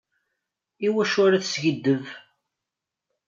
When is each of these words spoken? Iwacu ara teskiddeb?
Iwacu 0.87 1.19
ara 1.25 1.39
teskiddeb? 1.43 2.03